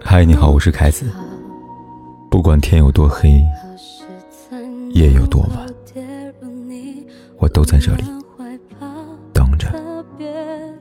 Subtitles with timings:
[0.00, 1.10] 嗨，你好，我是凯子。
[2.30, 3.42] 不管天有多黑，
[4.92, 5.66] 夜有多晚，
[7.38, 8.04] 我都在这里
[9.32, 9.68] 等着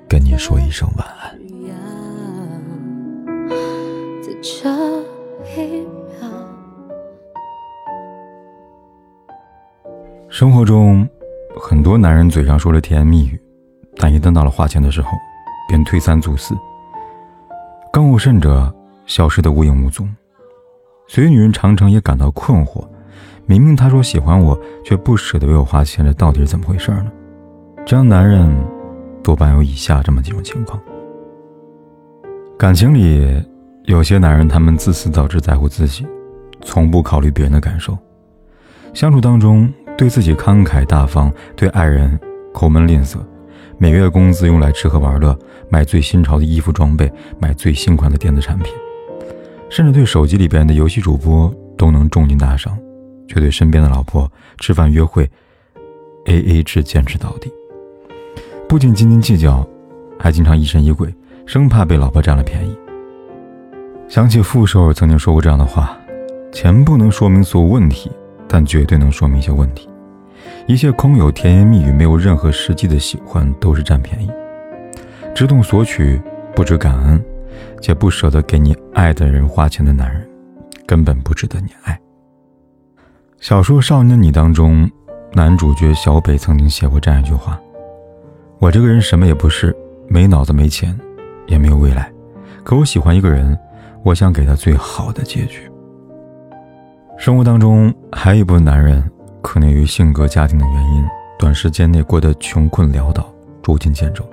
[0.08, 1.40] 跟你说一声晚安。
[10.30, 11.08] 生活中，
[11.60, 13.40] 很多男人嘴上说着甜言蜜语，
[13.98, 15.10] 但一旦到了花钱的时候，
[15.72, 16.54] 便推三阻四。
[17.94, 18.70] 更有甚者，
[19.06, 20.06] 消失的无影无踪。
[21.08, 22.86] 所以，女人常常也感到困惑：
[23.46, 27.08] 明明他说喜欢我，却不舍得为我花钱，这到底是怎么回事呢？
[27.86, 28.54] 这样男人
[29.24, 30.78] 多半有以下这么几种情况：
[32.58, 33.42] 感情里，
[33.86, 36.06] 有些男人他们自私到只在乎自己，
[36.62, 37.94] 从不考虑别人的感受；
[38.94, 39.72] 相处当中。
[39.98, 42.20] 对自己慷慨大方，对爱人
[42.54, 43.18] 抠门吝啬，
[43.82, 45.36] 每月工资用来吃喝玩乐，
[45.68, 48.72] 买最新潮的衣服装备，买最新款的电子产品，
[49.72, 52.78] 甚至对手机里边的游戏主播都能重金打赏，
[53.28, 55.28] 却对身边的老婆吃饭约会
[56.26, 57.52] ，A A 制坚持到底。
[58.70, 59.68] 不仅斤斤计较，
[60.20, 61.12] 还经常疑神疑鬼，
[61.48, 62.78] 生怕被老婆占了便宜。
[64.08, 65.98] 想起傅首尔曾经说过这样的话：
[66.54, 68.12] 钱不能说明所有问题，
[68.48, 69.90] 但绝对能说明一些问题。
[70.68, 74.30] 一切空有甜言蜜语、没有任何实际的喜欢，都是占便宜。
[75.34, 76.22] 只懂索取，
[76.56, 77.24] 不知感恩，
[77.82, 80.28] 且不舍得给你爱的人花钱的男人，
[80.86, 82.00] 根本不值得你爱。
[83.40, 84.90] 小说《少年的你》当中，
[85.34, 87.60] 男主角小北曾经写过这样一句话
[88.60, 89.76] ：“我这个人什么也不是，
[90.08, 90.98] 没脑子、没钱，
[91.48, 92.12] 也没有未来。
[92.64, 93.58] 可我喜欢一个人，
[94.04, 95.62] 我想给他最好的结局。”
[97.18, 99.04] 生活当中还有一部分男人。
[99.42, 101.06] 可能由于性格、家庭的原因，
[101.38, 104.24] 短时间内过得穷困潦倒、捉襟见肘。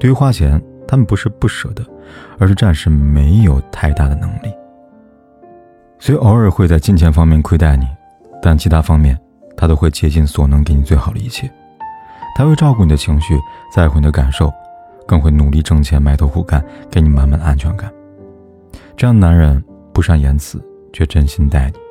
[0.00, 1.84] 对于花钱，他们不是不舍得，
[2.38, 4.52] 而是暂时没有太大的能力。
[5.98, 7.86] 虽偶尔会在金钱方面亏待你，
[8.40, 9.18] 但其他方面，
[9.56, 11.48] 他都会竭尽所能给你最好的一切。
[12.34, 13.38] 他会照顾你的情绪，
[13.72, 14.50] 在乎你的感受，
[15.06, 17.92] 更会努力挣钱、埋头苦干，给你满满的安全感。
[18.96, 20.60] 这样的男人不善言辞，
[20.92, 21.81] 却真心待你。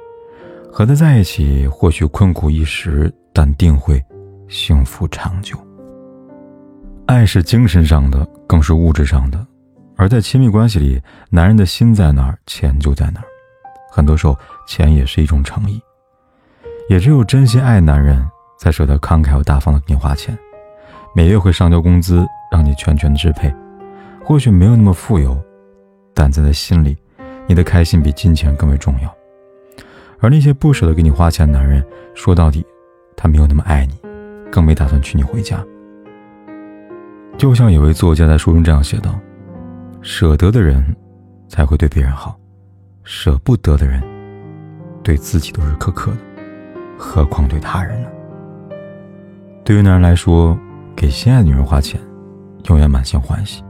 [0.73, 4.01] 和他在一起，或许困苦一时，但定会
[4.47, 5.57] 幸福长久。
[7.05, 9.45] 爱是精神上的，更是物质上的。
[9.97, 10.99] 而在亲密关系里，
[11.29, 13.25] 男人的心在哪儿，钱就在哪儿。
[13.91, 15.79] 很多时候，钱也是一种诚意。
[16.89, 18.25] 也只有真心爱男人，
[18.57, 20.35] 才舍得慷慨又大方的给你花钱，
[21.13, 23.53] 每月会上交工资，让你全权支配。
[24.23, 25.38] 或许没有那么富有，
[26.13, 26.97] 但在他心里，
[27.45, 29.13] 你的开心比金钱更为重要。
[30.21, 31.83] 而那些不舍得给你花钱的男人，
[32.13, 32.63] 说到底，
[33.17, 33.95] 他没有那么爱你，
[34.51, 35.61] 更没打算娶你回家。
[37.37, 39.19] 就像有位作家在书中这样写道
[40.01, 40.95] ：“舍得的人，
[41.49, 42.35] 才会对别人好；
[43.03, 43.99] 舍不得的人，
[45.01, 46.17] 对自己都是苛刻的，
[46.99, 48.07] 何况对他人呢？”
[49.65, 50.55] 对于男人来说，
[50.95, 51.99] 给心爱的女人花钱，
[52.69, 53.63] 永远满心欢喜；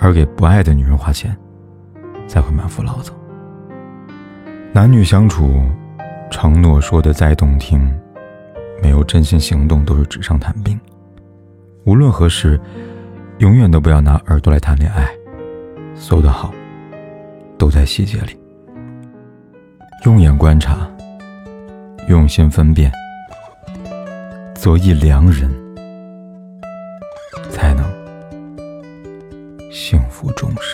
[0.00, 1.36] 而给不爱的女人花钱，
[2.26, 3.14] 才会满腹牢骚。
[4.74, 5.62] 男女相处，
[6.30, 7.92] 承诺说的再动听，
[8.82, 10.80] 没有真心行动都是纸上谈兵。
[11.84, 12.58] 无论何时，
[13.36, 15.06] 永远都不要拿耳朵来谈恋爱。
[15.94, 16.54] 所有的好，
[17.58, 18.34] 都在细节里。
[20.06, 20.90] 用眼观察，
[22.08, 22.90] 用心分辨，
[24.54, 25.50] 择一良人，
[27.50, 27.84] 才能
[29.70, 30.71] 幸福终生。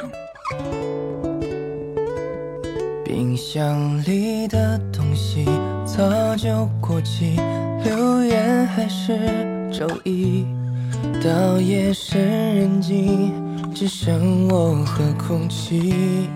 [3.51, 5.47] 箱里的东西
[5.87, 7.41] 早就过期，
[7.83, 9.19] 留言还是
[9.73, 10.45] 周一。
[11.25, 13.33] 到夜深人静，
[13.75, 16.29] 只剩我和空气，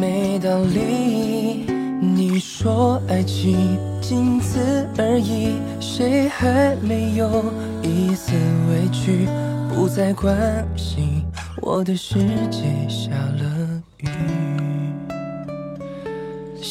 [0.00, 1.66] 没道理。
[2.00, 7.44] 你说爱情仅此而已，谁还没有
[7.82, 8.32] 一丝
[8.70, 9.28] 委屈？
[9.68, 11.22] 不再关心
[11.60, 12.20] 我的世
[12.50, 14.51] 界下了雨。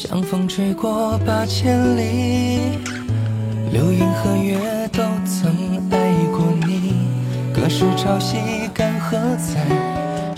[0.04, 2.76] 像风吹过八千里，
[3.70, 4.58] 流云和月
[4.92, 5.96] 都曾爱
[6.32, 7.06] 过你。
[7.54, 8.34] 隔世潮汐
[8.74, 9.64] 干涸在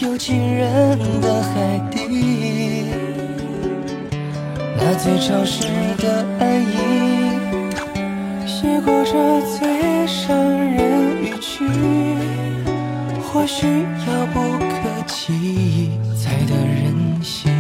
[0.07, 2.85] 有情人的海底，
[4.77, 5.63] 那最潮湿
[5.97, 6.77] 的爱意，
[8.47, 11.65] 写过这最伤人语句。
[13.33, 17.54] 或许遥不可及，才得人心。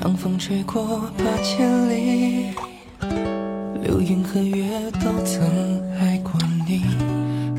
[0.00, 2.52] 像风吹过八千里，
[3.82, 5.44] 流云和月都曾
[5.98, 6.32] 爱过
[6.68, 6.84] 你。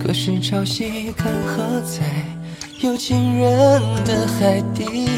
[0.02, 2.00] 可是潮汐干涸在
[2.80, 5.10] 有情人的海底，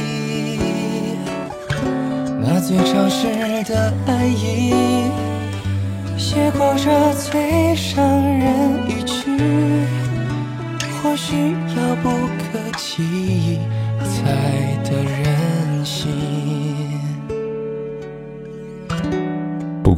[2.41, 3.27] 那最潮湿
[3.65, 4.73] 的爱意，
[6.17, 9.29] 写过这最伤人语句，
[11.03, 13.59] 或许遥不可及
[14.01, 16.70] 才得人心。